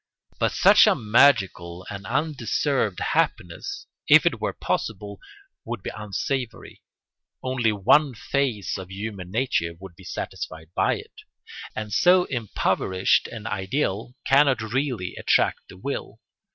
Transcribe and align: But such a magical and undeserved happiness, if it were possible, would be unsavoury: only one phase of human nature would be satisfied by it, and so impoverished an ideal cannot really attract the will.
But 0.39 0.51
such 0.51 0.87
a 0.87 0.95
magical 0.95 1.85
and 1.91 2.07
undeserved 2.07 2.99
happiness, 3.01 3.85
if 4.07 4.25
it 4.25 4.41
were 4.41 4.51
possible, 4.51 5.19
would 5.63 5.83
be 5.83 5.91
unsavoury: 5.95 6.81
only 7.43 7.71
one 7.71 8.15
phase 8.15 8.79
of 8.79 8.89
human 8.91 9.29
nature 9.29 9.75
would 9.79 9.95
be 9.95 10.03
satisfied 10.03 10.71
by 10.73 10.95
it, 10.95 11.13
and 11.75 11.93
so 11.93 12.23
impoverished 12.25 13.27
an 13.27 13.45
ideal 13.45 14.15
cannot 14.25 14.61
really 14.63 15.15
attract 15.17 15.69
the 15.69 15.77
will. 15.77 16.19